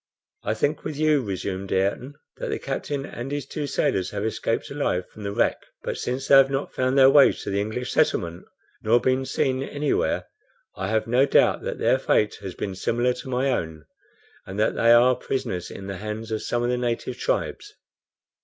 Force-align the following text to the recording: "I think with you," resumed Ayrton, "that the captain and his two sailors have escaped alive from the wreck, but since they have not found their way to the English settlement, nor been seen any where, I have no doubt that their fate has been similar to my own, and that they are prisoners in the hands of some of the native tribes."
"I 0.43 0.55
think 0.55 0.83
with 0.83 0.97
you," 0.97 1.21
resumed 1.21 1.71
Ayrton, 1.71 2.15
"that 2.37 2.49
the 2.49 2.57
captain 2.57 3.05
and 3.05 3.31
his 3.31 3.45
two 3.45 3.67
sailors 3.67 4.09
have 4.09 4.25
escaped 4.25 4.71
alive 4.71 5.07
from 5.07 5.21
the 5.21 5.31
wreck, 5.31 5.61
but 5.83 5.95
since 5.99 6.27
they 6.27 6.35
have 6.37 6.49
not 6.49 6.73
found 6.73 6.97
their 6.97 7.11
way 7.11 7.31
to 7.31 7.49
the 7.51 7.61
English 7.61 7.91
settlement, 7.91 8.45
nor 8.81 8.99
been 8.99 9.25
seen 9.27 9.61
any 9.61 9.93
where, 9.93 10.25
I 10.75 10.87
have 10.87 11.05
no 11.05 11.27
doubt 11.27 11.61
that 11.61 11.77
their 11.77 11.99
fate 11.99 12.39
has 12.41 12.55
been 12.55 12.73
similar 12.73 13.13
to 13.13 13.29
my 13.29 13.51
own, 13.51 13.85
and 14.47 14.59
that 14.59 14.73
they 14.73 14.91
are 14.91 15.13
prisoners 15.15 15.69
in 15.69 15.85
the 15.85 15.97
hands 15.97 16.31
of 16.31 16.41
some 16.41 16.63
of 16.63 16.69
the 16.71 16.77
native 16.77 17.19
tribes." 17.19 17.71